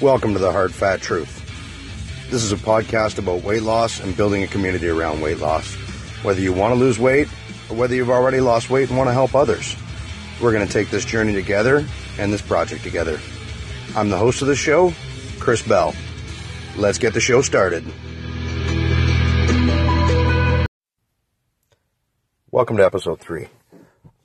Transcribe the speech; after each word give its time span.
Welcome 0.00 0.34
to 0.34 0.38
the 0.38 0.52
Hard 0.52 0.72
Fat 0.72 1.00
Truth. 1.00 2.30
This 2.30 2.44
is 2.44 2.52
a 2.52 2.56
podcast 2.56 3.18
about 3.18 3.42
weight 3.42 3.62
loss 3.62 3.98
and 3.98 4.16
building 4.16 4.44
a 4.44 4.46
community 4.46 4.86
around 4.88 5.20
weight 5.20 5.38
loss. 5.38 5.74
Whether 6.22 6.40
you 6.40 6.52
want 6.52 6.72
to 6.72 6.78
lose 6.78 7.00
weight 7.00 7.26
or 7.68 7.76
whether 7.76 7.96
you've 7.96 8.08
already 8.08 8.38
lost 8.38 8.70
weight 8.70 8.90
and 8.90 8.96
want 8.96 9.08
to 9.08 9.12
help 9.12 9.34
others, 9.34 9.74
we're 10.40 10.52
going 10.52 10.64
to 10.64 10.72
take 10.72 10.90
this 10.90 11.04
journey 11.04 11.32
together 11.32 11.84
and 12.16 12.32
this 12.32 12.40
project 12.40 12.84
together. 12.84 13.18
I'm 13.96 14.08
the 14.08 14.16
host 14.16 14.40
of 14.40 14.46
the 14.46 14.54
show, 14.54 14.92
Chris 15.40 15.62
Bell. 15.62 15.92
Let's 16.76 16.98
get 16.98 17.12
the 17.12 17.20
show 17.20 17.42
started. 17.42 17.84
Welcome 22.52 22.76
to 22.76 22.84
episode 22.84 23.18
three. 23.18 23.48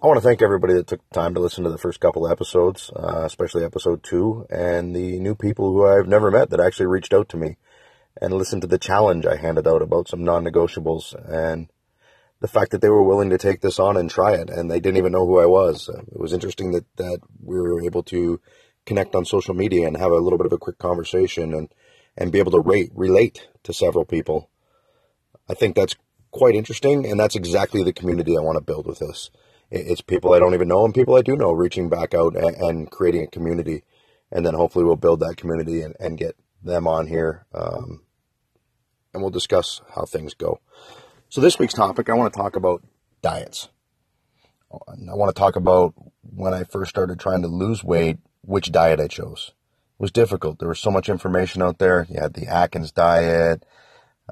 I 0.03 0.07
want 0.07 0.17
to 0.17 0.27
thank 0.27 0.41
everybody 0.41 0.73
that 0.73 0.87
took 0.87 1.09
time 1.11 1.33
to 1.33 1.39
listen 1.39 1.63
to 1.63 1.69
the 1.69 1.77
first 1.77 2.01
couple 2.01 2.27
episodes, 2.27 2.91
uh, 2.93 3.21
especially 3.23 3.63
episode 3.63 4.03
two, 4.03 4.45
and 4.49 4.93
the 4.93 5.17
new 5.17 5.33
people 5.33 5.71
who 5.71 5.85
I've 5.85 6.09
never 6.09 6.29
met 6.29 6.49
that 6.49 6.59
actually 6.59 6.87
reached 6.87 7.13
out 7.13 7.29
to 7.29 7.37
me 7.37 7.55
and 8.21 8.33
listened 8.33 8.63
to 8.63 8.67
the 8.67 8.77
challenge 8.77 9.25
I 9.25 9.37
handed 9.37 9.65
out 9.65 9.81
about 9.81 10.09
some 10.09 10.25
non 10.25 10.43
negotiables 10.43 11.15
and 11.31 11.69
the 12.41 12.49
fact 12.49 12.71
that 12.71 12.81
they 12.81 12.89
were 12.89 13.01
willing 13.01 13.29
to 13.29 13.37
take 13.37 13.61
this 13.61 13.79
on 13.79 13.95
and 13.95 14.09
try 14.09 14.33
it 14.33 14.49
and 14.49 14.69
they 14.69 14.81
didn't 14.81 14.97
even 14.97 15.13
know 15.13 15.25
who 15.25 15.39
I 15.39 15.45
was. 15.45 15.87
It 15.87 16.19
was 16.19 16.33
interesting 16.33 16.73
that, 16.73 16.83
that 16.97 17.21
we 17.41 17.55
were 17.55 17.81
able 17.81 18.03
to 18.03 18.41
connect 18.85 19.15
on 19.15 19.23
social 19.23 19.53
media 19.53 19.87
and 19.87 19.95
have 19.95 20.11
a 20.11 20.17
little 20.17 20.37
bit 20.37 20.47
of 20.47 20.51
a 20.51 20.57
quick 20.57 20.79
conversation 20.79 21.53
and, 21.53 21.69
and 22.17 22.29
be 22.29 22.39
able 22.39 22.51
to 22.51 22.59
rate, 22.59 22.91
relate 22.93 23.47
to 23.63 23.71
several 23.71 24.03
people. 24.03 24.49
I 25.47 25.53
think 25.53 25.77
that's 25.77 25.95
quite 26.31 26.55
interesting 26.55 27.09
and 27.09 27.17
that's 27.17 27.37
exactly 27.37 27.85
the 27.85 27.93
community 27.93 28.37
I 28.37 28.41
want 28.41 28.57
to 28.57 28.61
build 28.61 28.85
with 28.85 28.99
this 28.99 29.29
it's 29.71 30.01
people 30.01 30.33
I 30.33 30.39
don't 30.39 30.53
even 30.53 30.67
know 30.67 30.85
and 30.85 30.93
people 30.93 31.15
I 31.15 31.21
do 31.21 31.35
know 31.35 31.51
reaching 31.51 31.89
back 31.89 32.13
out 32.13 32.35
and, 32.35 32.55
and 32.55 32.91
creating 32.91 33.23
a 33.23 33.27
community. 33.27 33.83
And 34.31 34.45
then 34.45 34.53
hopefully 34.53 34.85
we'll 34.85 34.95
build 34.95 35.19
that 35.19 35.37
community 35.37 35.81
and, 35.81 35.95
and 35.99 36.17
get 36.17 36.35
them 36.63 36.87
on 36.87 37.07
here. 37.07 37.45
Um, 37.53 38.03
and 39.13 39.21
we'll 39.21 39.31
discuss 39.31 39.81
how 39.95 40.05
things 40.05 40.33
go. 40.33 40.59
So 41.29 41.41
this 41.41 41.59
week's 41.59 41.73
topic, 41.73 42.09
I 42.09 42.13
want 42.13 42.33
to 42.33 42.39
talk 42.39 42.55
about 42.55 42.83
diets. 43.21 43.69
I 44.71 45.15
want 45.15 45.33
to 45.33 45.39
talk 45.39 45.55
about 45.55 45.93
when 46.23 46.53
I 46.53 46.63
first 46.63 46.89
started 46.89 47.19
trying 47.19 47.43
to 47.43 47.47
lose 47.47 47.83
weight, 47.83 48.17
which 48.41 48.71
diet 48.71 48.99
I 48.99 49.07
chose. 49.07 49.51
It 49.99 50.01
was 50.01 50.11
difficult. 50.11 50.59
There 50.59 50.69
was 50.69 50.79
so 50.79 50.91
much 50.91 51.09
information 51.09 51.61
out 51.61 51.77
there. 51.77 52.07
You 52.09 52.19
had 52.19 52.33
the 52.33 52.47
Atkins 52.47 52.91
diet, 52.91 53.65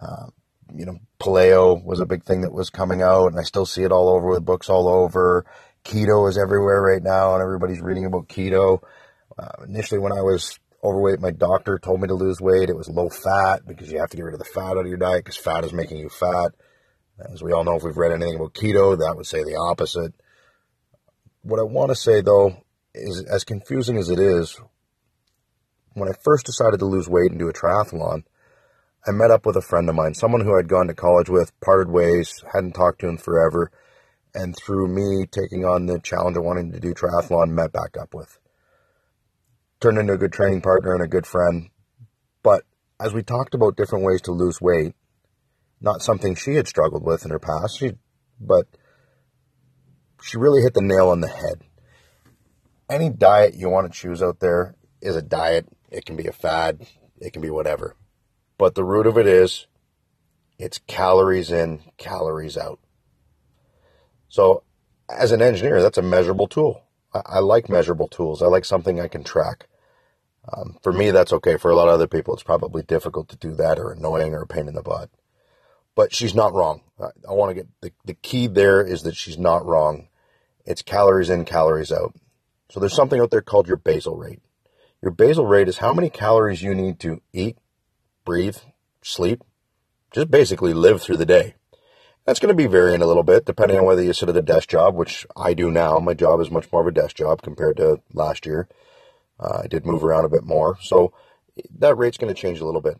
uh, 0.01 0.27
you 0.75 0.85
know, 0.85 0.97
paleo 1.19 1.83
was 1.83 1.99
a 1.99 2.05
big 2.05 2.23
thing 2.23 2.41
that 2.41 2.53
was 2.53 2.69
coming 2.69 3.01
out, 3.01 3.27
and 3.27 3.39
I 3.39 3.43
still 3.43 3.65
see 3.65 3.83
it 3.83 3.91
all 3.91 4.09
over 4.09 4.29
with 4.29 4.45
books 4.45 4.69
all 4.69 4.87
over. 4.87 5.45
Keto 5.83 6.29
is 6.29 6.37
everywhere 6.37 6.81
right 6.81 7.01
now, 7.01 7.33
and 7.33 7.41
everybody's 7.41 7.81
reading 7.81 8.05
about 8.05 8.27
keto. 8.27 8.79
Uh, 9.37 9.63
initially, 9.67 9.99
when 9.99 10.11
I 10.11 10.21
was 10.21 10.59
overweight, 10.83 11.19
my 11.19 11.31
doctor 11.31 11.79
told 11.79 12.01
me 12.01 12.07
to 12.07 12.13
lose 12.13 12.41
weight. 12.41 12.69
It 12.69 12.77
was 12.77 12.89
low 12.89 13.09
fat 13.09 13.65
because 13.67 13.91
you 13.91 13.99
have 13.99 14.09
to 14.09 14.17
get 14.17 14.23
rid 14.23 14.33
of 14.33 14.39
the 14.39 14.45
fat 14.45 14.77
out 14.77 14.79
of 14.79 14.87
your 14.87 14.97
diet 14.97 15.23
because 15.23 15.37
fat 15.37 15.63
is 15.63 15.73
making 15.73 15.97
you 15.97 16.09
fat. 16.09 16.51
As 17.31 17.43
we 17.43 17.51
all 17.51 17.63
know, 17.63 17.75
if 17.75 17.83
we've 17.83 17.97
read 17.97 18.11
anything 18.11 18.35
about 18.35 18.53
keto, 18.53 18.97
that 18.97 19.15
would 19.15 19.27
say 19.27 19.43
the 19.43 19.55
opposite. 19.55 20.13
What 21.43 21.59
I 21.59 21.63
want 21.63 21.89
to 21.89 21.95
say 21.95 22.21
though 22.21 22.63
is, 22.93 23.23
as 23.23 23.43
confusing 23.43 23.97
as 23.97 24.09
it 24.09 24.19
is, 24.19 24.59
when 25.93 26.09
I 26.09 26.13
first 26.23 26.45
decided 26.45 26.79
to 26.79 26.85
lose 26.85 27.07
weight 27.07 27.31
and 27.31 27.39
do 27.39 27.49
a 27.49 27.53
triathlon, 27.53 28.23
I 29.07 29.11
met 29.11 29.31
up 29.31 29.47
with 29.47 29.55
a 29.55 29.61
friend 29.61 29.89
of 29.89 29.95
mine, 29.95 30.13
someone 30.13 30.41
who 30.41 30.55
I'd 30.55 30.67
gone 30.67 30.87
to 30.87 30.93
college 30.93 31.27
with, 31.27 31.59
parted 31.59 31.89
ways, 31.89 32.43
hadn't 32.53 32.73
talked 32.73 33.01
to 33.01 33.07
in 33.07 33.17
forever, 33.17 33.71
and 34.35 34.55
through 34.55 34.89
me 34.89 35.25
taking 35.25 35.65
on 35.65 35.87
the 35.87 35.99
challenge 35.99 36.37
of 36.37 36.43
wanting 36.43 36.71
to 36.71 36.79
do 36.79 36.93
triathlon, 36.93 37.49
met 37.49 37.71
back 37.71 37.97
up 37.99 38.13
with. 38.13 38.37
Turned 39.79 39.97
into 39.97 40.13
a 40.13 40.19
good 40.19 40.31
training 40.31 40.61
partner 40.61 40.93
and 40.93 41.01
a 41.03 41.07
good 41.07 41.25
friend. 41.25 41.69
But 42.43 42.63
as 42.99 43.11
we 43.11 43.23
talked 43.23 43.55
about 43.55 43.75
different 43.75 44.05
ways 44.05 44.21
to 44.21 44.33
lose 44.33 44.61
weight, 44.61 44.93
not 45.81 46.03
something 46.03 46.35
she 46.35 46.53
had 46.53 46.67
struggled 46.67 47.03
with 47.03 47.25
in 47.25 47.31
her 47.31 47.39
past, 47.39 47.79
she, 47.79 47.93
but 48.39 48.67
she 50.21 50.37
really 50.37 50.61
hit 50.61 50.75
the 50.75 50.81
nail 50.83 51.09
on 51.09 51.21
the 51.21 51.27
head. 51.27 51.63
Any 52.87 53.09
diet 53.09 53.55
you 53.55 53.67
want 53.67 53.91
to 53.91 53.99
choose 53.99 54.21
out 54.21 54.41
there 54.41 54.75
is 55.01 55.15
a 55.15 55.23
diet. 55.23 55.65
It 55.89 56.05
can 56.05 56.15
be 56.15 56.27
a 56.27 56.31
fad. 56.31 56.85
It 57.19 57.33
can 57.33 57.41
be 57.41 57.49
whatever 57.49 57.95
but 58.61 58.75
the 58.75 58.83
root 58.83 59.07
of 59.07 59.17
it 59.17 59.25
is 59.25 59.65
it's 60.59 60.77
calories 60.85 61.49
in, 61.51 61.79
calories 61.97 62.55
out. 62.55 62.79
So, 64.29 64.61
as 65.09 65.31
an 65.31 65.41
engineer, 65.41 65.81
that's 65.81 65.97
a 65.97 66.03
measurable 66.03 66.47
tool. 66.47 66.83
I, 67.11 67.21
I 67.25 67.39
like 67.39 67.69
measurable 67.69 68.07
tools. 68.07 68.39
I 68.43 68.45
like 68.45 68.63
something 68.63 68.99
I 68.99 69.07
can 69.07 69.23
track. 69.23 69.67
Um, 70.53 70.77
for 70.83 70.93
me, 70.93 71.09
that's 71.09 71.33
okay. 71.33 71.57
For 71.57 71.71
a 71.71 71.75
lot 71.75 71.87
of 71.87 71.95
other 71.95 72.05
people, 72.05 72.35
it's 72.35 72.43
probably 72.43 72.83
difficult 72.83 73.29
to 73.29 73.35
do 73.35 73.55
that 73.55 73.79
or 73.79 73.93
annoying 73.93 74.35
or 74.35 74.43
a 74.43 74.47
pain 74.47 74.67
in 74.67 74.75
the 74.75 74.83
butt. 74.83 75.09
But 75.95 76.13
she's 76.13 76.35
not 76.35 76.53
wrong. 76.53 76.81
I, 76.99 77.07
I 77.27 77.33
want 77.33 77.49
to 77.49 77.55
get 77.55 77.67
the, 77.81 77.91
the 78.05 78.13
key 78.13 78.45
there 78.45 78.79
is 78.79 79.01
that 79.01 79.15
she's 79.15 79.39
not 79.39 79.65
wrong. 79.65 80.07
It's 80.67 80.83
calories 80.83 81.31
in, 81.31 81.45
calories 81.45 81.91
out. 81.91 82.13
So 82.69 82.79
there's 82.79 82.95
something 82.95 83.19
out 83.19 83.31
there 83.31 83.41
called 83.41 83.67
your 83.67 83.77
basal 83.77 84.17
rate. 84.17 84.43
Your 85.01 85.09
basal 85.09 85.47
rate 85.47 85.67
is 85.67 85.79
how 85.79 85.95
many 85.95 86.11
calories 86.11 86.61
you 86.61 86.75
need 86.75 86.99
to 86.99 87.23
eat 87.33 87.57
breathe, 88.25 88.57
sleep, 89.01 89.43
just 90.11 90.29
basically 90.29 90.73
live 90.73 91.01
through 91.01 91.17
the 91.17 91.25
day. 91.25 91.55
That's 92.25 92.39
going 92.39 92.55
to 92.55 92.63
be 92.63 92.67
varying 92.67 93.01
a 93.01 93.07
little 93.07 93.23
bit 93.23 93.45
depending 93.45 93.77
on 93.77 93.85
whether 93.85 94.03
you 94.03 94.13
sit 94.13 94.29
at 94.29 94.37
a 94.37 94.41
desk 94.41 94.69
job, 94.69 94.95
which 94.95 95.25
I 95.35 95.53
do 95.53 95.71
now. 95.71 95.97
My 95.97 96.13
job 96.13 96.39
is 96.39 96.51
much 96.51 96.71
more 96.71 96.81
of 96.81 96.87
a 96.87 96.91
desk 96.91 97.15
job 97.15 97.41
compared 97.41 97.77
to 97.77 98.01
last 98.13 98.45
year. 98.45 98.67
Uh, 99.39 99.61
I 99.63 99.67
did 99.67 99.85
move 99.85 100.03
around 100.03 100.25
a 100.25 100.29
bit 100.29 100.43
more. 100.43 100.77
So 100.81 101.13
that 101.79 101.97
rate's 101.97 102.17
going 102.17 102.33
to 102.33 102.39
change 102.39 102.59
a 102.59 102.65
little 102.65 102.81
bit. 102.81 102.99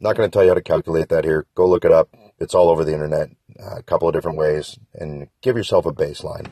Not 0.00 0.16
going 0.16 0.28
to 0.28 0.34
tell 0.34 0.42
you 0.42 0.48
how 0.48 0.54
to 0.54 0.62
calculate 0.62 1.10
that 1.10 1.24
here. 1.24 1.46
Go 1.54 1.68
look 1.68 1.84
it 1.84 1.92
up. 1.92 2.08
It's 2.38 2.54
all 2.54 2.70
over 2.70 2.84
the 2.84 2.94
internet, 2.94 3.30
uh, 3.60 3.76
a 3.76 3.82
couple 3.82 4.08
of 4.08 4.14
different 4.14 4.38
ways, 4.38 4.78
and 4.94 5.28
give 5.42 5.56
yourself 5.56 5.86
a 5.86 5.92
baseline. 5.92 6.50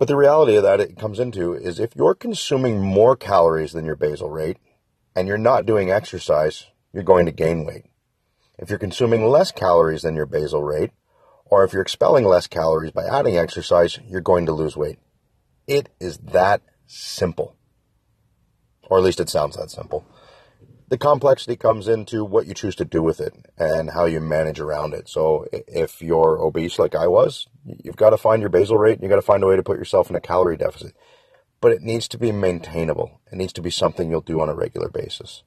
But 0.00 0.08
the 0.08 0.16
reality 0.16 0.56
of 0.56 0.62
that 0.62 0.80
it 0.80 0.98
comes 0.98 1.20
into 1.20 1.52
is 1.52 1.78
if 1.78 1.94
you're 1.94 2.14
consuming 2.14 2.80
more 2.80 3.14
calories 3.14 3.72
than 3.72 3.84
your 3.84 3.96
basal 3.96 4.30
rate 4.30 4.56
and 5.14 5.28
you're 5.28 5.38
not 5.38 5.66
doing 5.66 5.90
exercise, 5.90 6.66
you're 6.92 7.02
going 7.02 7.26
to 7.26 7.32
gain 7.32 7.64
weight. 7.64 7.84
If 8.58 8.68
you're 8.68 8.78
consuming 8.78 9.26
less 9.26 9.52
calories 9.52 10.02
than 10.02 10.16
your 10.16 10.26
basal 10.26 10.62
rate, 10.62 10.90
or 11.46 11.64
if 11.64 11.72
you're 11.72 11.82
expelling 11.82 12.24
less 12.24 12.46
calories 12.46 12.92
by 12.92 13.04
adding 13.04 13.36
exercise, 13.36 13.98
you're 14.06 14.20
going 14.20 14.46
to 14.46 14.52
lose 14.52 14.76
weight. 14.76 14.98
It 15.66 15.88
is 15.98 16.18
that 16.18 16.62
simple. 16.86 17.56
Or 18.88 18.98
at 18.98 19.04
least 19.04 19.20
it 19.20 19.28
sounds 19.28 19.56
that 19.56 19.70
simple. 19.70 20.06
The 20.88 20.98
complexity 20.98 21.56
comes 21.56 21.86
into 21.86 22.24
what 22.24 22.46
you 22.46 22.54
choose 22.54 22.74
to 22.76 22.84
do 22.84 23.00
with 23.00 23.20
it 23.20 23.32
and 23.56 23.90
how 23.90 24.06
you 24.06 24.20
manage 24.20 24.58
around 24.58 24.92
it. 24.92 25.08
So 25.08 25.46
if 25.52 26.02
you're 26.02 26.40
obese 26.40 26.80
like 26.80 26.96
I 26.96 27.06
was, 27.06 27.46
you've 27.64 27.96
got 27.96 28.10
to 28.10 28.18
find 28.18 28.42
your 28.42 28.48
basal 28.48 28.76
rate 28.76 28.98
you've 29.00 29.10
got 29.10 29.16
to 29.16 29.22
find 29.22 29.44
a 29.44 29.46
way 29.46 29.54
to 29.54 29.62
put 29.62 29.78
yourself 29.78 30.10
in 30.10 30.16
a 30.16 30.20
calorie 30.20 30.56
deficit. 30.56 30.94
But 31.60 31.72
it 31.72 31.82
needs 31.82 32.08
to 32.08 32.18
be 32.18 32.32
maintainable. 32.32 33.20
It 33.30 33.36
needs 33.36 33.52
to 33.52 33.62
be 33.62 33.70
something 33.70 34.10
you'll 34.10 34.20
do 34.20 34.40
on 34.40 34.48
a 34.48 34.54
regular 34.54 34.88
basis. 34.88 35.44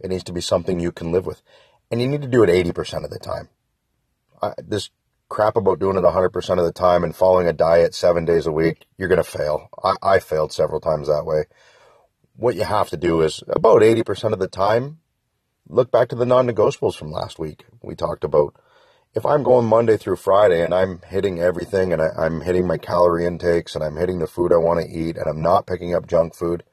It 0.00 0.10
needs 0.10 0.24
to 0.24 0.32
be 0.32 0.40
something 0.40 0.80
you 0.80 0.92
can 0.92 1.12
live 1.12 1.26
with. 1.26 1.42
And 1.90 2.00
you 2.00 2.08
need 2.08 2.22
to 2.22 2.28
do 2.28 2.42
it 2.42 2.48
80% 2.48 3.04
of 3.04 3.10
the 3.10 3.18
time. 3.18 3.48
I, 4.42 4.52
this 4.58 4.90
crap 5.28 5.56
about 5.56 5.78
doing 5.78 5.96
it 5.96 6.04
100% 6.04 6.58
of 6.58 6.64
the 6.64 6.72
time 6.72 7.02
and 7.04 7.14
following 7.14 7.48
a 7.48 7.52
diet 7.52 7.94
seven 7.94 8.24
days 8.24 8.46
a 8.46 8.52
week, 8.52 8.86
you're 8.98 9.08
going 9.08 9.22
to 9.22 9.24
fail. 9.24 9.68
I, 9.82 9.94
I 10.02 10.18
failed 10.18 10.52
several 10.52 10.80
times 10.80 11.08
that 11.08 11.24
way. 11.24 11.44
What 12.36 12.56
you 12.56 12.64
have 12.64 12.90
to 12.90 12.96
do 12.96 13.22
is 13.22 13.42
about 13.48 13.82
80% 13.82 14.32
of 14.32 14.38
the 14.38 14.48
time, 14.48 14.98
look 15.68 15.90
back 15.90 16.08
to 16.08 16.16
the 16.16 16.26
non 16.26 16.46
negotiables 16.46 16.96
from 16.96 17.10
last 17.10 17.38
week 17.38 17.64
we 17.82 17.94
talked 17.94 18.24
about. 18.24 18.54
If 19.14 19.24
I'm 19.24 19.44
going 19.44 19.66
Monday 19.66 19.96
through 19.96 20.16
Friday 20.16 20.62
and 20.64 20.74
I'm 20.74 21.00
hitting 21.06 21.38
everything 21.38 21.92
and 21.92 22.02
I, 22.02 22.26
am 22.26 22.40
hitting 22.40 22.66
my 22.66 22.78
calorie 22.78 23.26
intakes 23.26 23.76
and 23.76 23.84
I'm 23.84 23.96
hitting 23.96 24.18
the 24.18 24.26
food 24.26 24.52
I 24.52 24.56
want 24.56 24.80
to 24.80 24.92
eat 24.92 25.16
and 25.16 25.26
I'm 25.28 25.40
not 25.40 25.66
picking 25.66 25.94
up 25.94 26.08
junk 26.08 26.34
food, 26.34 26.64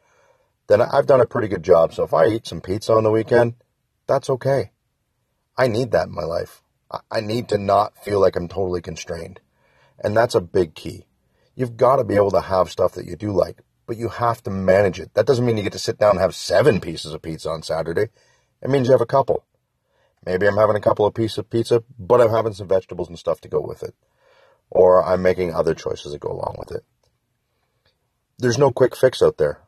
then 0.72 0.82
I've 0.82 1.06
done 1.06 1.20
a 1.20 1.26
pretty 1.26 1.50
good 1.50 1.64
job. 1.64 1.94
So 1.94 2.04
if 2.04 2.14
I 2.14 2.28
eat 2.28 2.48
some 2.48 2.62
pizza 2.62 2.94
on 2.94 3.04
the 3.04 3.12
weekend, 3.12 3.56
that's 4.08 4.30
okay. 4.30 4.72
I 5.58 5.68
need 5.68 5.92
that 5.92 6.08
in 6.08 6.16
my 6.16 6.24
life. 6.24 6.64
I 7.12 7.20
need 7.20 7.50
to 7.50 7.58
not 7.58 8.02
feel 8.02 8.22
like 8.22 8.38
I'm 8.38 8.48
totally 8.48 8.82
constrained. 8.82 9.42
And 10.00 10.16
that's 10.16 10.34
a 10.34 10.40
big 10.42 10.74
key. 10.74 11.06
You've 11.56 11.76
got 11.76 11.98
to 11.98 12.06
be 12.06 12.16
able 12.16 12.32
to 12.32 12.42
have 12.42 12.72
stuff 12.72 12.94
that 12.94 13.06
you 13.06 13.18
do 13.18 13.32
like, 13.32 13.62
but 13.86 13.98
you 13.98 14.08
have 14.08 14.42
to 14.44 14.50
manage 14.50 15.00
it. 15.00 15.14
That 15.14 15.26
doesn't 15.26 15.46
mean 15.46 15.58
you 15.58 15.64
get 15.64 15.74
to 15.74 15.80
sit 15.80 16.00
down 16.00 16.12
and 16.12 16.20
have 16.22 16.34
seven 16.34 16.80
pieces 16.80 17.14
of 17.14 17.22
pizza 17.22 17.50
on 17.50 17.64
Saturday. 17.64 18.08
It 18.62 18.70
means 18.70 18.88
you 18.88 18.94
have 18.94 19.02
a 19.02 19.06
couple. 19.06 19.44
Maybe 20.26 20.48
I'm 20.48 20.58
having 20.58 20.78
a 20.78 20.82
couple 20.82 21.06
of 21.06 21.14
pieces 21.14 21.40
of 21.40 21.50
pizza, 21.50 21.84
but 22.00 22.22
I'm 22.22 22.30
having 22.32 22.54
some 22.54 22.70
vegetables 22.70 23.10
and 23.10 23.20
stuff 23.20 23.42
to 23.42 23.50
go 23.50 23.60
with 23.60 23.84
it. 23.84 23.94
Or 24.70 25.04
I'm 25.04 25.22
making 25.22 25.54
other 25.54 25.74
choices 25.74 26.14
that 26.14 26.22
go 26.22 26.32
along 26.32 26.56
with 26.60 26.72
it. 26.72 26.86
There's 28.38 28.58
no 28.58 28.72
quick 28.72 28.96
fix 28.96 29.22
out 29.22 29.38
there 29.38 29.61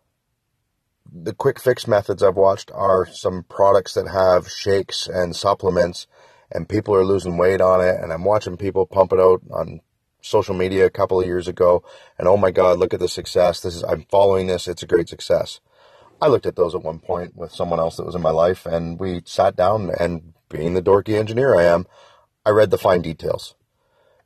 the 1.13 1.33
quick 1.33 1.59
fix 1.59 1.87
methods 1.87 2.23
I've 2.23 2.35
watched 2.35 2.71
are 2.73 3.05
some 3.05 3.43
products 3.43 3.93
that 3.93 4.07
have 4.07 4.49
shakes 4.49 5.07
and 5.07 5.35
supplements, 5.35 6.07
and 6.51 6.67
people 6.67 6.95
are 6.95 7.05
losing 7.05 7.37
weight 7.37 7.61
on 7.61 7.81
it. 7.81 7.95
And 8.01 8.11
I'm 8.11 8.23
watching 8.23 8.57
people 8.57 8.85
pump 8.85 9.13
it 9.13 9.19
out 9.19 9.41
on 9.51 9.81
social 10.21 10.55
media 10.55 10.85
a 10.85 10.89
couple 10.89 11.19
of 11.19 11.27
years 11.27 11.47
ago, 11.47 11.83
and 12.17 12.27
oh 12.27 12.37
my 12.37 12.49
God, 12.49 12.79
look 12.79 12.93
at 12.93 12.99
the 12.99 13.07
success! 13.07 13.59
This 13.59 13.75
is 13.75 13.83
I'm 13.83 14.05
following 14.09 14.47
this; 14.47 14.67
it's 14.67 14.83
a 14.83 14.87
great 14.87 15.09
success. 15.09 15.59
I 16.21 16.27
looked 16.27 16.45
at 16.45 16.55
those 16.55 16.73
at 16.73 16.83
one 16.83 16.99
point 16.99 17.35
with 17.35 17.51
someone 17.51 17.79
else 17.79 17.97
that 17.97 18.05
was 18.05 18.15
in 18.15 18.21
my 18.21 18.31
life, 18.31 18.65
and 18.65 18.99
we 18.99 19.21
sat 19.25 19.55
down. 19.55 19.91
And 19.99 20.33
being 20.49 20.73
the 20.73 20.81
dorky 20.81 21.19
engineer 21.19 21.55
I 21.55 21.63
am, 21.65 21.85
I 22.45 22.51
read 22.51 22.71
the 22.71 22.77
fine 22.77 23.01
details. 23.01 23.55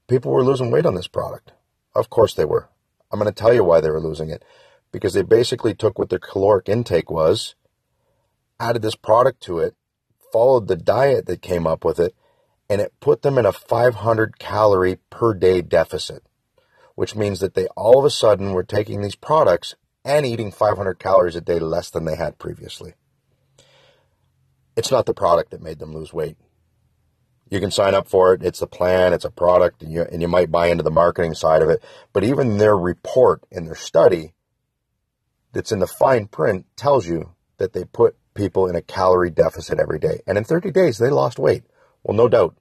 People 0.07 0.31
were 0.31 0.44
losing 0.44 0.72
weight 0.72 0.86
on 0.86 0.95
this 0.95 1.07
product. 1.07 1.51
Of 1.95 2.10
course 2.10 2.34
they 2.34 2.45
were. 2.45 2.69
I'm 3.12 3.19
going 3.19 3.31
to 3.31 3.36
tell 3.36 3.54
you 3.54 3.63
why 3.63 3.81
they 3.81 3.89
were 3.89 4.01
losing 4.01 4.30
it. 4.30 4.44
Because 4.92 5.13
they 5.13 5.22
basically 5.22 5.74
took 5.74 6.00
what 6.00 6.10
their 6.10 6.19
caloric 6.19 6.69
intake 6.69 7.12
was, 7.12 7.56
added 8.60 8.81
this 8.81 8.95
product 8.95 9.42
to 9.44 9.60
it, 9.60 9.75
followed 10.31 10.68
the 10.68 10.75
diet 10.75 11.25
that 11.25 11.42
came 11.42 11.68
up 11.68 11.84
with 11.84 12.00
it, 12.00 12.16
and 12.69 12.81
it 12.81 12.94
put 13.00 13.22
them 13.22 13.38
in 13.38 13.45
a 13.45 13.51
500 13.51 14.39
calorie 14.39 15.00
per 15.10 15.34
day 15.34 15.62
deficit, 15.62 16.24
which 16.95 17.16
means 17.16 17.39
that 17.39 17.54
they 17.54 17.68
all 17.75 18.00
of 18.00 18.06
a 18.06 18.10
sudden 18.10 18.51
were 18.51 18.63
taking 18.63 19.01
these 19.01 19.16
products 19.16 19.75
and 20.04 20.25
eating 20.25 20.51
500 20.51 21.00
calories 21.00 21.36
a 21.36 21.42
day 21.42 21.60
less 21.60 21.89
than 21.89 22.06
they 22.06 22.16
had 22.16 22.39
previously. 22.39 22.94
It's 24.75 24.92
not 24.92 25.06
the 25.06 25.13
product 25.13 25.51
that 25.51 25.62
made 25.62 25.80
them 25.80 25.94
lose 25.94 26.13
weight. 26.13 26.38
You 27.50 27.60
can 27.60 27.72
sign 27.72 27.95
up 27.95 28.07
for 28.07 28.34
it. 28.34 28.44
It's 28.44 28.62
a 28.62 28.68
plan. 28.68 29.13
It's 29.13 29.25
a 29.25 29.31
product, 29.31 29.81
and 29.81 29.92
you, 29.92 30.01
and 30.04 30.22
you 30.22 30.28
might 30.28 30.51
buy 30.51 30.68
into 30.68 30.84
the 30.84 30.92
marketing 30.92 31.34
side 31.34 31.62
of 31.62 31.69
it. 31.69 31.84
But 32.13 32.24
even 32.24 32.57
their 32.57 32.78
report 32.78 33.42
in 33.50 33.66
their 33.66 33.75
study 33.75 34.34
that's 35.57 35.71
in 35.71 35.80
the 35.80 35.88
fine 35.88 36.27
print 36.27 36.68
tells 36.75 37.07
you 37.07 37.33
that 37.57 37.74
they 37.74 37.83
put 37.83 38.15
people 38.36 38.68
in 38.68 38.75
a 38.75 38.81
calorie 38.81 39.31
deficit 39.31 39.80
every 39.80 39.98
day. 39.98 40.21
And 40.27 40.38
in 40.38 40.44
30 40.44 40.69
days, 40.69 41.00
they 41.00 41.09
lost 41.09 41.39
weight. 41.39 41.63
Well, 42.04 42.15
no 42.15 42.30
doubt. 42.30 42.56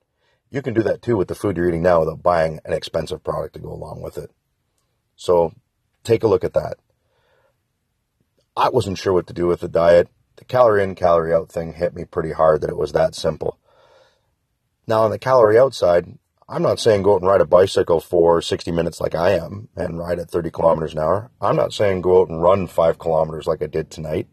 You 0.49 0.63
can 0.63 0.73
do 0.73 0.83
that 0.83 1.03
too 1.03 1.19
with 1.19 1.29
the 1.29 1.35
food 1.35 1.59
you're 1.59 1.69
eating 1.69 1.83
now 1.83 2.01
without 2.01 2.23
buying 2.23 2.59
an 2.65 2.73
expensive 2.73 3.23
product 3.23 3.53
to 3.53 3.61
go 3.61 3.71
along 3.71 4.01
with 4.01 4.17
it. 4.17 4.31
So 5.15 5.53
take 6.05 6.23
a 6.23 6.27
look 6.27 6.43
at 6.43 6.55
that. 6.55 6.79
I 8.57 8.71
wasn't 8.71 8.97
sure 8.97 9.13
what 9.13 9.27
to 9.27 9.35
do 9.35 9.47
with 9.47 9.61
the 9.61 9.69
diet. 9.69 10.09
The 10.37 10.47
calorie 10.47 10.83
in, 10.83 10.95
calorie 10.95 11.35
out 11.35 11.53
thing 11.53 11.75
hit 11.75 11.95
me 11.95 12.07
pretty 12.07 12.33
hard 12.33 12.63
that 12.63 12.71
it 12.71 12.79
was 12.79 12.93
that 12.93 13.15
simple. 13.15 13.59
Now, 14.87 15.03
on 15.03 15.11
the 15.11 15.19
calorie 15.19 15.59
outside, 15.59 16.17
I'm 16.49 16.63
not 16.63 16.79
saying 16.79 17.03
go 17.03 17.15
out 17.15 17.23
and 17.23 17.29
ride 17.29 17.41
a 17.41 17.47
bicycle 17.47 18.01
for 18.01 18.41
60 18.41 18.71
minutes 18.71 19.01
like 19.01 19.17
I 19.17 19.31
am 19.31 19.69
and 19.75 19.99
ride 19.99 20.21
at 20.21 20.31
30 20.31 20.53
kilometers 20.53 20.93
an 20.93 21.01
hour. 21.01 21.31
I'm 21.41 21.57
not 21.57 21.73
saying 21.73 22.03
go 22.03 22.21
out 22.21 22.29
and 22.29 22.41
run 22.41 22.69
five 22.69 23.01
kilometers 23.01 23.49
like 23.49 23.63
I 23.63 23.67
did 23.67 23.91
tonight. 23.91 24.29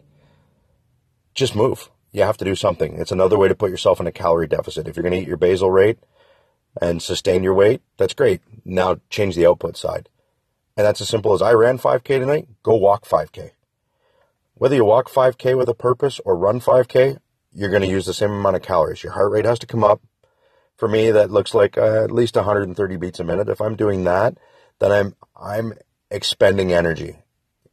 Just 1.34 1.56
move. 1.56 1.90
You 2.12 2.22
have 2.22 2.38
to 2.38 2.46
do 2.46 2.54
something. 2.54 3.00
It's 3.00 3.12
another 3.12 3.40
way 3.40 3.48
to 3.48 3.56
put 3.56 3.72
yourself 3.72 4.00
in 4.00 4.06
a 4.06 4.12
calorie 4.12 4.48
deficit. 4.48 4.88
If 4.88 4.96
you're 4.96 5.02
going 5.02 5.14
to 5.14 5.22
eat 5.22 5.28
your 5.28 5.38
basal 5.38 5.72
rate 5.72 5.98
and 6.80 7.02
sustain 7.02 7.42
your 7.42 7.56
weight, 7.56 7.82
that's 7.98 8.14
great. 8.14 8.42
Now 8.64 8.98
change 9.10 9.36
the 9.36 9.48
output 9.48 9.76
side. 9.76 10.08
And 10.78 10.86
that's 10.86 11.02
as 11.02 11.10
simple 11.10 11.34
as 11.34 11.42
I 11.42 11.54
ran 11.54 11.80
5K 11.80 12.20
tonight, 12.20 12.48
go 12.62 12.76
walk 12.76 13.06
5K. 13.06 13.52
Whether 14.54 14.76
you 14.76 14.86
walk 14.86 15.10
5K 15.10 15.58
with 15.58 15.68
a 15.68 15.74
purpose 15.74 16.22
or 16.24 16.38
run 16.38 16.60
5K, 16.60 17.18
you're 17.52 17.72
going 17.72 17.82
to 17.82 17.88
use 17.88 18.06
the 18.06 18.14
same 18.14 18.32
amount 18.32 18.56
of 18.56 18.62
calories. 18.62 19.02
Your 19.02 19.14
heart 19.14 19.32
rate 19.32 19.46
has 19.46 19.58
to 19.60 19.68
come 19.68 19.84
up. 19.84 20.00
For 20.78 20.88
me, 20.88 21.12
that 21.12 21.32
looks 21.32 21.54
like 21.54 21.78
uh, 21.78 22.04
at 22.04 22.12
least 22.12 22.36
130 22.36 22.98
beats 22.98 23.20
a 23.20 23.24
minute. 23.24 23.50
If 23.50 23.62
I'm 23.62 23.76
doing 23.76 24.04
that, 24.06 24.38
then 24.80 24.92
I'm 24.92 25.16
I'm 25.36 25.74
expending 26.10 26.74
energy. 26.74 27.18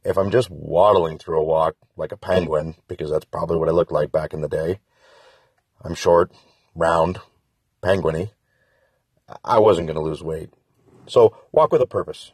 If 0.03 0.17
I'm 0.17 0.31
just 0.31 0.49
waddling 0.49 1.17
through 1.17 1.39
a 1.39 1.43
walk 1.43 1.75
like 1.95 2.11
a 2.11 2.17
penguin, 2.17 2.75
because 2.87 3.11
that's 3.11 3.25
probably 3.25 3.57
what 3.57 3.69
I 3.69 3.71
looked 3.71 3.91
like 3.91 4.11
back 4.11 4.33
in 4.33 4.41
the 4.41 4.47
day, 4.47 4.79
I'm 5.83 5.95
short, 5.95 6.31
round, 6.75 7.19
penguiny. 7.83 8.31
I 9.43 9.59
wasn't 9.59 9.87
going 9.87 9.95
to 9.95 10.01
lose 10.01 10.23
weight. 10.23 10.49
So 11.07 11.35
walk 11.51 11.71
with 11.71 11.81
a 11.81 11.87
purpose. 11.87 12.33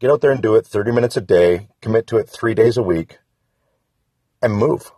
Get 0.00 0.10
out 0.10 0.20
there 0.20 0.32
and 0.32 0.42
do 0.42 0.56
it 0.56 0.66
30 0.66 0.92
minutes 0.92 1.16
a 1.16 1.20
day. 1.20 1.68
Commit 1.80 2.06
to 2.08 2.16
it 2.16 2.28
three 2.28 2.54
days 2.54 2.76
a 2.76 2.82
week 2.82 3.18
and 4.42 4.56
move. 4.56 4.92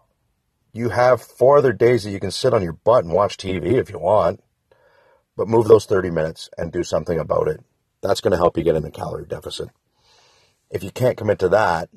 You 0.73 0.89
have 0.89 1.23
four 1.23 1.59
other 1.59 1.73
days 1.73 2.03
that 2.03 2.11
you 2.11 2.19
can 2.19 2.31
sit 2.31 2.55
on 2.55 2.63
your 2.63 2.73
butt 2.73 3.05
and 3.05 3.13
watch 3.13 3.37
TV 3.37 3.75
if 3.75 3.91
you 3.91 3.99
want, 3.99 4.41
but 5.37 5.49
move 5.49 5.67
those 5.67 5.87
30 5.87 6.11
minutes 6.11 6.51
and 6.57 6.73
do 6.73 6.83
something 6.83 7.19
about 7.19 7.49
it. 7.49 7.61
That's 8.03 8.21
going 8.21 8.33
to 8.33 8.37
help 8.37 8.57
you 8.57 8.63
get 8.63 8.77
in 8.77 8.83
the 8.83 8.91
calorie 8.91 9.27
deficit. 9.27 9.69
If 10.71 10.83
you 10.83 10.91
can't 10.91 11.17
commit 11.17 11.39
to 11.41 11.49
that, 11.51 11.89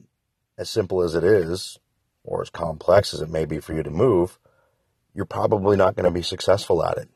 as 0.58 0.70
simple 0.70 1.02
as 1.02 1.16
it 1.16 1.24
is, 1.24 1.80
or 2.24 2.42
as 2.42 2.50
complex 2.50 3.14
as 3.14 3.22
it 3.22 3.30
may 3.30 3.46
be 3.46 3.60
for 3.60 3.74
you 3.74 3.84
to 3.84 3.90
move, 3.90 4.38
you're 5.14 5.26
probably 5.26 5.78
not 5.78 5.96
going 5.96 6.06
to 6.06 6.12
be 6.12 6.22
successful 6.22 6.84
at 6.84 6.98
it. 6.98 7.10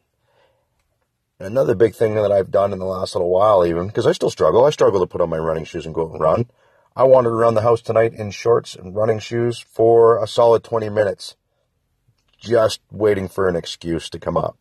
And 1.40 1.48
another 1.48 1.76
big 1.76 1.96
thing 1.96 2.16
that 2.16 2.32
I've 2.32 2.52
done 2.52 2.72
in 2.72 2.80
the 2.80 2.86
last 2.86 3.16
little 3.16 3.30
while, 3.30 3.66
even 3.66 3.88
because 3.88 4.06
I 4.06 4.12
still 4.12 4.30
struggle, 4.30 4.66
I 4.66 4.70
struggle 4.70 5.00
to 5.00 5.08
put 5.08 5.22
on 5.22 5.30
my 5.30 5.38
running 5.38 5.66
shoes 5.66 5.86
and 5.86 5.96
go 5.96 6.10
and 6.10 6.20
run. 6.20 6.50
I 6.96 7.04
wandered 7.04 7.34
around 7.34 7.56
the 7.56 7.62
house 7.62 7.82
tonight 7.82 8.14
in 8.14 8.32
shorts 8.32 8.76
and 8.76 8.96
running 8.96 9.20
shoes 9.20 9.60
for 9.60 10.22
a 10.22 10.28
solid 10.28 10.64
20 10.64 10.90
minutes, 10.90 11.36
just 12.38 12.82
waiting 12.92 13.28
for 13.28 13.48
an 13.48 13.56
excuse 13.56 14.10
to 14.10 14.20
come 14.20 14.38
up. 14.38 14.58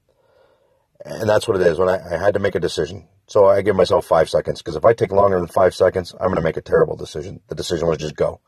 And 1.04 1.28
that's 1.28 1.48
what 1.48 1.60
it 1.60 1.66
is 1.66 1.78
when 1.78 1.88
I, 1.88 2.14
I 2.14 2.18
had 2.18 2.34
to 2.34 2.40
make 2.40 2.54
a 2.54 2.60
decision. 2.60 3.08
So 3.26 3.46
I 3.46 3.62
give 3.62 3.76
myself 3.76 4.06
five 4.06 4.28
seconds 4.28 4.60
because 4.60 4.76
if 4.76 4.84
I 4.84 4.92
take 4.92 5.12
longer 5.12 5.38
than 5.38 5.48
five 5.48 5.74
seconds, 5.74 6.12
I'm 6.12 6.26
going 6.26 6.36
to 6.36 6.42
make 6.42 6.56
a 6.56 6.62
terrible 6.62 6.96
decision. 6.96 7.40
The 7.48 7.54
decision 7.54 7.88
was 7.88 7.98
just 7.98 8.16
go. 8.16 8.40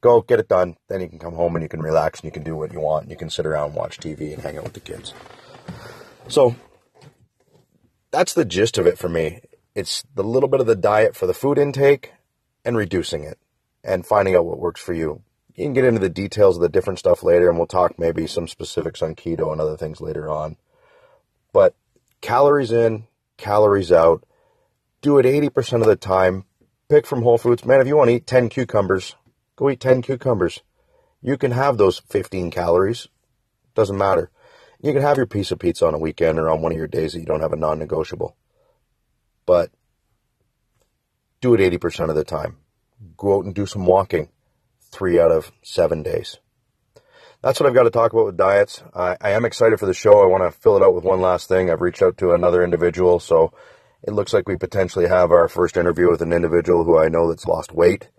Go, 0.00 0.22
get 0.22 0.40
it 0.40 0.48
done. 0.48 0.76
Then 0.88 1.02
you 1.02 1.08
can 1.08 1.18
come 1.18 1.34
home 1.34 1.54
and 1.56 1.62
you 1.62 1.68
can 1.68 1.82
relax 1.82 2.20
and 2.20 2.24
you 2.24 2.32
can 2.32 2.42
do 2.42 2.56
what 2.56 2.72
you 2.72 2.80
want. 2.80 3.02
And 3.02 3.10
you 3.10 3.18
can 3.18 3.30
sit 3.30 3.46
around 3.46 3.68
and 3.68 3.74
watch 3.74 3.98
TV 3.98 4.32
and 4.32 4.42
hang 4.42 4.56
out 4.56 4.64
with 4.64 4.72
the 4.72 4.80
kids. 4.80 5.12
So 6.28 6.56
that's 8.10 8.34
the 8.34 8.44
gist 8.44 8.78
of 8.78 8.86
it 8.86 8.98
for 8.98 9.08
me. 9.08 9.40
It's 9.74 10.02
the 10.14 10.24
little 10.24 10.48
bit 10.48 10.60
of 10.60 10.66
the 10.66 10.76
diet 10.76 11.14
for 11.14 11.26
the 11.26 11.34
food 11.34 11.58
intake 11.58 12.12
and 12.64 12.76
reducing 12.76 13.24
it 13.24 13.38
and 13.84 14.06
finding 14.06 14.34
out 14.34 14.46
what 14.46 14.58
works 14.58 14.80
for 14.80 14.94
you. 14.94 15.22
You 15.54 15.64
can 15.64 15.72
get 15.74 15.84
into 15.84 16.00
the 16.00 16.08
details 16.08 16.56
of 16.56 16.62
the 16.62 16.68
different 16.68 16.98
stuff 16.98 17.22
later, 17.22 17.48
and 17.48 17.58
we'll 17.58 17.66
talk 17.66 17.98
maybe 17.98 18.26
some 18.26 18.48
specifics 18.48 19.02
on 19.02 19.14
keto 19.14 19.52
and 19.52 19.60
other 19.60 19.76
things 19.76 20.00
later 20.00 20.30
on. 20.30 20.56
But 21.52 21.74
calories 22.20 22.72
in, 22.72 23.06
calories 23.36 23.92
out. 23.92 24.24
Do 25.02 25.18
it 25.18 25.26
80% 25.26 25.80
of 25.80 25.86
the 25.86 25.96
time. 25.96 26.44
Pick 26.88 27.06
from 27.06 27.22
Whole 27.22 27.38
Foods. 27.38 27.64
Man, 27.64 27.80
if 27.80 27.86
you 27.86 27.96
want 27.96 28.10
to 28.10 28.16
eat 28.16 28.26
10 28.26 28.48
cucumbers, 28.48 29.14
go 29.56 29.70
eat 29.70 29.80
10 29.80 30.02
cucumbers. 30.02 30.60
You 31.22 31.36
can 31.36 31.52
have 31.52 31.76
those 31.76 32.00
15 32.08 32.50
calories. 32.50 33.08
Doesn't 33.74 33.96
matter. 33.98 34.30
You 34.82 34.92
can 34.92 35.02
have 35.02 35.16
your 35.16 35.26
piece 35.26 35.50
of 35.50 35.58
pizza 35.58 35.86
on 35.86 35.94
a 35.94 35.98
weekend 35.98 36.38
or 36.38 36.50
on 36.50 36.62
one 36.62 36.72
of 36.72 36.78
your 36.78 36.86
days 36.86 37.12
that 37.12 37.20
you 37.20 37.26
don't 37.26 37.42
have 37.42 37.52
a 37.52 37.56
non 37.56 37.78
negotiable. 37.78 38.36
But 39.46 39.70
do 41.40 41.54
it 41.54 41.60
80% 41.60 42.08
of 42.08 42.16
the 42.16 42.24
time. 42.24 42.56
Go 43.16 43.38
out 43.38 43.44
and 43.44 43.54
do 43.54 43.66
some 43.66 43.86
walking 43.86 44.28
three 44.90 45.20
out 45.20 45.30
of 45.30 45.52
seven 45.62 46.02
days. 46.02 46.38
That's 47.42 47.58
what 47.58 47.66
I've 47.66 47.74
got 47.74 47.84
to 47.84 47.90
talk 47.90 48.12
about 48.12 48.26
with 48.26 48.36
diets. 48.36 48.82
I, 48.94 49.16
I 49.18 49.30
am 49.30 49.46
excited 49.46 49.80
for 49.80 49.86
the 49.86 49.94
show. 49.94 50.22
I 50.22 50.26
want 50.26 50.44
to 50.44 50.60
fill 50.60 50.76
it 50.76 50.82
out 50.82 50.94
with 50.94 51.04
one 51.04 51.22
last 51.22 51.48
thing. 51.48 51.70
I've 51.70 51.80
reached 51.80 52.02
out 52.02 52.18
to 52.18 52.32
another 52.32 52.62
individual, 52.62 53.18
so 53.18 53.54
it 54.02 54.12
looks 54.12 54.34
like 54.34 54.46
we 54.46 54.56
potentially 54.56 55.08
have 55.08 55.30
our 55.30 55.48
first 55.48 55.78
interview 55.78 56.10
with 56.10 56.20
an 56.20 56.34
individual 56.34 56.84
who 56.84 56.98
I 56.98 57.08
know 57.08 57.30
that's 57.30 57.46
lost 57.46 57.72
weight. 57.72 58.10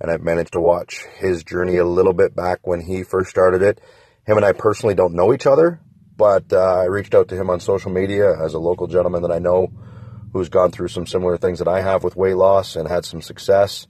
And 0.00 0.10
I've 0.10 0.22
managed 0.22 0.54
to 0.54 0.60
watch 0.60 1.04
his 1.18 1.44
journey 1.44 1.76
a 1.76 1.84
little 1.84 2.12
bit 2.12 2.34
back 2.34 2.66
when 2.66 2.80
he 2.80 3.04
first 3.04 3.30
started 3.30 3.62
it. 3.62 3.80
Him 4.26 4.38
and 4.38 4.44
I 4.44 4.50
personally 4.50 4.96
don't 4.96 5.14
know 5.14 5.32
each 5.32 5.46
other, 5.46 5.80
but 6.16 6.52
uh, 6.52 6.80
I 6.80 6.86
reached 6.86 7.14
out 7.14 7.28
to 7.28 7.36
him 7.36 7.50
on 7.50 7.60
social 7.60 7.92
media 7.92 8.34
as 8.42 8.54
a 8.54 8.58
local 8.58 8.88
gentleman 8.88 9.22
that 9.22 9.30
I 9.30 9.38
know 9.38 9.68
who's 10.32 10.48
gone 10.48 10.72
through 10.72 10.88
some 10.88 11.06
similar 11.06 11.36
things 11.36 11.60
that 11.60 11.68
I 11.68 11.80
have 11.80 12.02
with 12.02 12.16
weight 12.16 12.36
loss 12.36 12.74
and 12.74 12.88
had 12.88 13.04
some 13.04 13.22
success. 13.22 13.86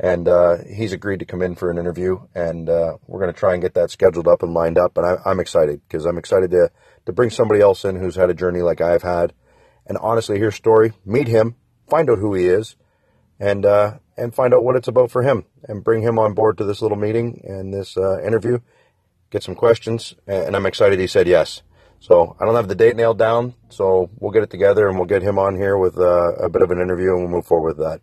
And 0.00 0.26
uh, 0.26 0.56
he's 0.68 0.92
agreed 0.92 1.20
to 1.20 1.24
come 1.24 1.40
in 1.40 1.54
for 1.54 1.70
an 1.70 1.78
interview, 1.78 2.20
and 2.34 2.68
uh, 2.68 2.96
we're 3.06 3.20
going 3.20 3.32
to 3.32 3.38
try 3.38 3.52
and 3.52 3.62
get 3.62 3.74
that 3.74 3.90
scheduled 3.90 4.26
up 4.26 4.42
and 4.42 4.52
lined 4.52 4.76
up. 4.76 4.96
And 4.96 5.06
I, 5.06 5.30
am 5.30 5.38
excited 5.38 5.80
because 5.86 6.04
I'm 6.04 6.18
excited 6.18 6.50
to 6.50 6.70
to 7.06 7.12
bring 7.12 7.30
somebody 7.30 7.60
else 7.60 7.84
in 7.84 7.96
who's 7.96 8.16
had 8.16 8.30
a 8.30 8.34
journey 8.34 8.60
like 8.60 8.80
I've 8.80 9.02
had, 9.02 9.32
and 9.86 9.96
honestly 9.98 10.38
hear 10.38 10.50
story, 10.50 10.92
meet 11.04 11.28
him, 11.28 11.54
find 11.86 12.10
out 12.10 12.18
who 12.18 12.34
he 12.34 12.46
is, 12.46 12.74
and 13.38 13.64
uh, 13.64 13.98
and 14.16 14.34
find 14.34 14.52
out 14.52 14.64
what 14.64 14.74
it's 14.74 14.88
about 14.88 15.12
for 15.12 15.22
him, 15.22 15.44
and 15.68 15.84
bring 15.84 16.02
him 16.02 16.18
on 16.18 16.34
board 16.34 16.58
to 16.58 16.64
this 16.64 16.82
little 16.82 16.98
meeting 16.98 17.40
and 17.44 17.72
this 17.72 17.96
uh, 17.96 18.20
interview, 18.20 18.58
get 19.30 19.44
some 19.44 19.54
questions, 19.54 20.14
and 20.26 20.56
I'm 20.56 20.66
excited 20.66 20.98
he 20.98 21.06
said 21.06 21.28
yes. 21.28 21.62
So 22.00 22.36
I 22.38 22.44
don't 22.44 22.56
have 22.56 22.68
the 22.68 22.74
date 22.74 22.96
nailed 22.96 23.18
down, 23.18 23.54
so 23.70 24.10
we'll 24.18 24.32
get 24.32 24.42
it 24.42 24.50
together 24.50 24.88
and 24.88 24.98
we'll 24.98 25.06
get 25.06 25.22
him 25.22 25.38
on 25.38 25.56
here 25.56 25.78
with 25.78 25.98
uh, 25.98 26.34
a 26.34 26.50
bit 26.50 26.60
of 26.60 26.70
an 26.70 26.78
interview 26.78 27.12
and 27.12 27.20
we'll 27.20 27.30
move 27.30 27.46
forward 27.46 27.78
with 27.78 27.86
that. 27.86 28.02